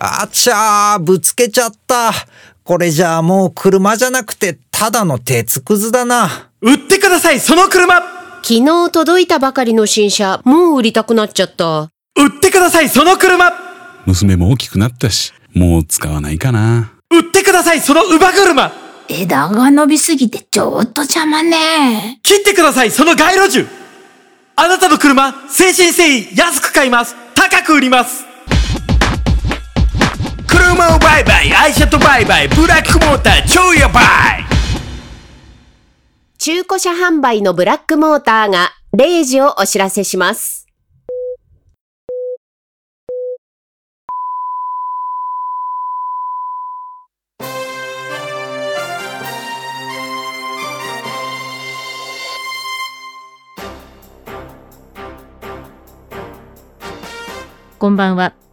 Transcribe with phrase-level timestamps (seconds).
[0.00, 2.12] あちゃー、ぶつけちゃった。
[2.62, 6.50] これじゃあもう車じゃなくて、ただの鉄くずだな。
[6.60, 7.96] 売ってください、その車
[8.42, 11.90] 昨日届いたばかりの新車、もう売りたくなっちゃった。
[12.16, 13.52] 売ってください、その車
[14.06, 16.92] 娘も大きくなったし、もう使わないかな。
[17.10, 18.72] 売ってください、その乳母車
[19.08, 22.20] 枝が伸びすぎてちょっと邪魔ね。
[22.22, 23.66] 切ってください、その街路樹
[24.54, 27.16] あなたの車、誠心誠意安く買います。
[27.34, 28.24] 高く売ります。
[30.78, 34.04] 車を売買、愛車と売買、ブラックモーター超やばい
[36.38, 40.68] 中古車販売のブラックモーターが0時をお知らせします。
[57.80, 58.47] こんばんは。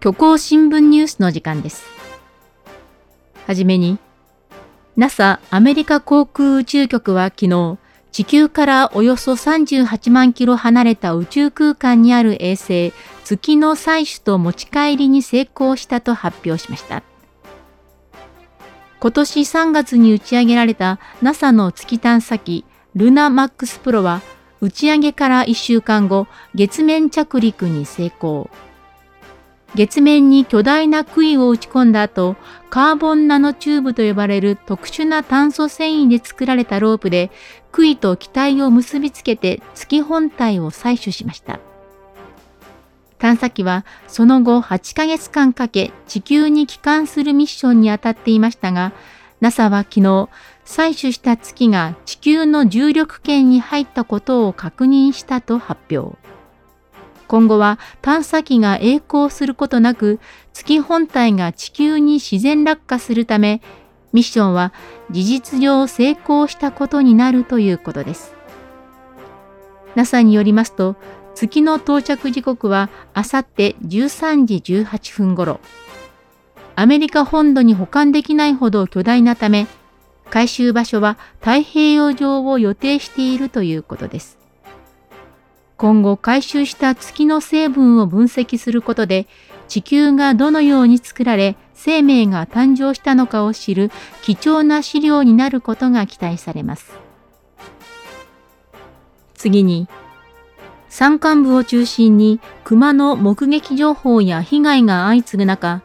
[0.00, 1.84] 虚構新聞ニュースの時間です。
[3.46, 3.98] はじめに、
[4.96, 7.78] NASA アメリカ航空宇宙局は昨日、
[8.12, 12.92] 地球からおよそ38万キロ離れた宇宙空間にある衛星、
[13.24, 17.02] 月の採取と持ち帰りに成功したと発表しました。
[19.00, 24.22] 今年3月に打ち上げられた NASA の月探査機ルナマックスプロは
[24.60, 28.48] 打ち上げから1週間後、月面着陸に成功。
[29.74, 32.36] 月面に巨大な杭を打ち込んだ後、
[32.70, 37.30] カーボンナノチューブと呼ばれる特殊な炭素繊維で作られたロープで
[37.70, 41.60] 杭と機体を結びつけて月本体を採取しました。
[43.18, 48.92] 探査機はその後8ヶ月間かけ地球に帰還するミッションに当たっていましたが、
[49.40, 50.28] NASA は昨日、
[50.64, 56.16] 採取した月が地球の重力圏に入ったことを確認したと発表。
[57.28, 60.18] 今後は探査機が栄光することなく
[60.52, 63.60] 月本体が地球に自然落下するため
[64.12, 64.72] ミッションは
[65.10, 68.34] 事実上成功したことになるということです。
[69.94, 70.96] NASA によりますと
[71.34, 75.60] 月の到着時刻はあさって13時18分頃
[76.76, 79.66] アメリカ本土に保管できないほど巨大なため
[80.30, 84.37] 回収場所は太平洋上を予定しているということです。
[85.78, 89.28] 今後回収した月の成分を分析することで
[89.68, 96.98] 地球がどのように作られ生命が誕生したのかを知る貴重な資料になることが期待されます。
[99.34, 99.86] 次に
[100.88, 105.82] 山間部を中心に熊の目撃情報や被害が相次ぐ中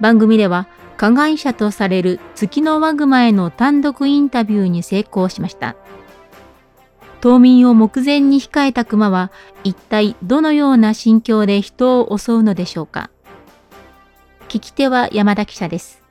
[0.00, 5.76] 番組では加害者とされる月のワグマへの単独インタビューに成功しました。
[7.20, 9.32] 冬眠を目前に控えた熊は
[9.64, 13.10] 一体どのような心境で人を襲うのでしょうか？
[14.48, 16.02] 聞き手は山田記者です。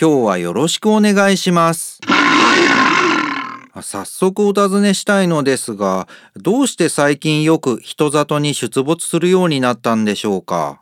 [0.00, 2.00] 今日はよろしくお願いします。
[3.82, 10.80] 早速お尋ねしたいのですがどうして最近よく人里に出没するようになったんでしょうか？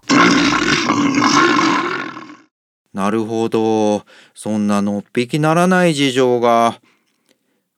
[2.93, 4.05] なるほど。
[4.35, 6.81] そんなのっぴきならない事情が。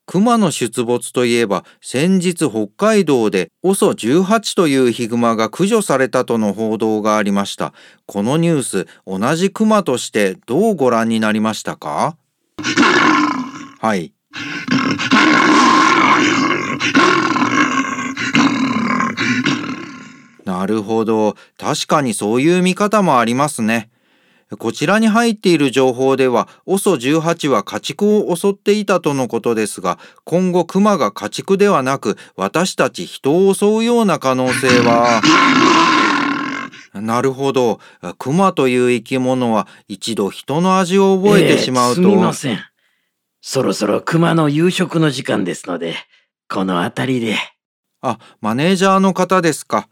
[0.04, 7.72] 熊の出没といえば先日北海道で OSO18 というヒグマが駆除されたとの報道がありました。
[8.06, 12.16] このニュース、同じ熊としてどうご覧になりましたか？
[13.80, 14.12] はい。
[20.44, 21.36] なるほど。
[21.56, 23.88] 確かにそういう見方もありますね。
[24.58, 35.22] こちらに入っている情報では OSO18 は家畜を襲っていたとのことですが今後クマが家畜ではなく私たち人を襲うような可能性は。
[36.94, 37.80] なるほど。
[38.18, 42.60] クマという生き物は一度人の味を覚えてしまうと、えー、すみません。
[43.40, 45.96] そろそろクマの夕食の時間ですので
[46.48, 47.36] この辺りで。
[48.02, 49.88] あマネージャーの方ですか。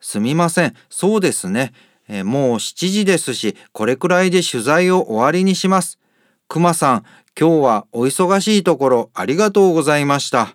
[0.00, 0.74] すみません。
[0.90, 1.72] そうですね
[2.14, 5.98] えもう7時ですし、これくらいで取材を終わりにします。
[6.46, 7.04] くまさん、
[7.38, 10.54] 今日はお忙しいところありがとうございました。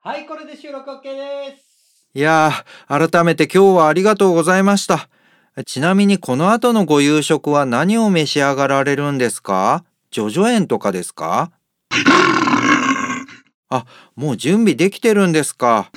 [0.00, 2.06] はい、これで収録 OK です。
[2.14, 5.08] いやー、改めて今日はありがとうございました。
[5.66, 9.84] ちなみにこの後のご夕食は何を召し上がられるんですか？
[10.12, 11.50] ジョジョ園とかですか？
[13.68, 13.84] あ、
[14.14, 15.90] もう準備できてるんですか？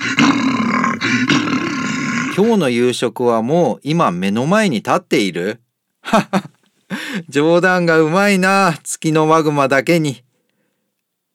[2.34, 5.60] 今日の夕食はもう今目の前に立っている？
[7.28, 10.22] 冗談がうまいな、月のマグマだけに。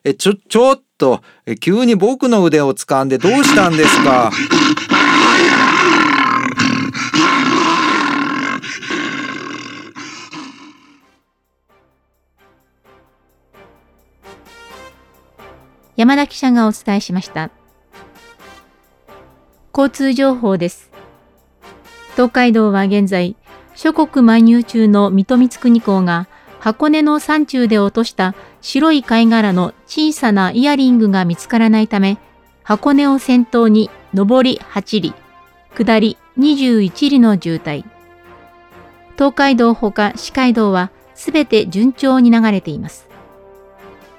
[0.03, 4.31] え、ちょ、ちょっとえ、急に僕の腕を掴んでどうしたんですか？
[15.95, 17.49] 山田記者がお伝えしました。
[19.77, 20.89] 交通情報です。
[22.13, 23.35] 東海道は現在、
[23.75, 26.27] 諸国漫遊中の水戸光圀公が
[26.59, 32.17] 箱根の山中で落とした白い貝殻の小さなイヤリングが見つからないため、
[32.63, 35.13] 箱根を先頭に上り8里、
[35.75, 37.85] 下り21里の渋滞。
[39.13, 43.07] 東海道ほか四街道はすべて順調に流れています。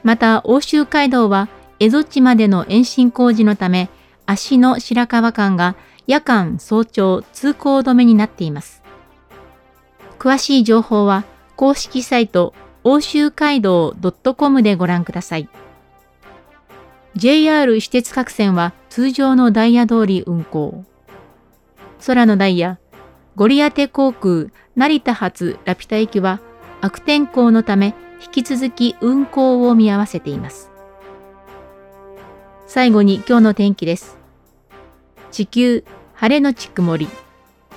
[0.04, 1.48] また、欧州街道は
[1.80, 3.90] 蝦夷地までの延伸工事のため、
[4.30, 5.74] 足の白川間が
[6.06, 8.82] 夜間早朝通行止めになっています。
[10.18, 11.24] 詳しい情報は
[11.56, 12.52] 公式サイト
[12.84, 13.96] 欧州街道
[14.36, 15.48] .com でご覧ください。
[17.16, 20.84] JR 私鉄各線は通常のダイヤ通り運行。
[22.06, 22.78] 空のダイヤ、
[23.34, 26.40] ゴリアテ航空成田発ラピュタ行きは
[26.82, 30.70] 悪天候のため引き続き運行を見合わせています。
[32.66, 34.17] 最後に今日の天気です。
[35.30, 35.84] 地球、
[36.14, 37.08] 晴れのち曇り。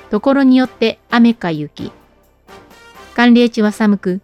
[0.10, 1.92] ところによって雨か雪。
[3.16, 4.22] 寒冷地は寒く、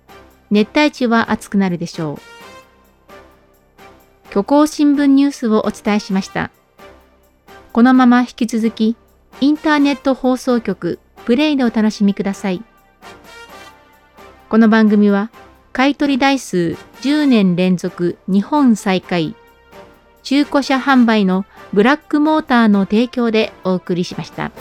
[0.50, 2.18] 熱帯地は暑くなるでしょう。
[4.30, 6.52] 虚構新聞ニュースをお伝えしました。
[7.74, 8.96] このまま引き続き、
[9.40, 12.64] インターネット放送局プレイでお楽しみください。
[14.50, 15.30] この番組は、
[15.74, 19.36] 買取台数10年連続日本最下位、
[20.24, 24.52] 中古車販売のブラックモーターの提供でお送りしました。